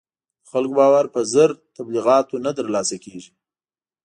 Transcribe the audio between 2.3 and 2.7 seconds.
نه تر